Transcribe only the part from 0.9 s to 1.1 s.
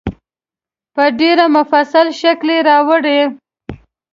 په